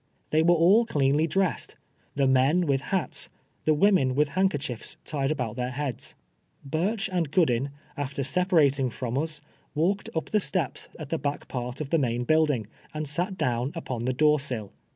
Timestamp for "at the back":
10.97-11.47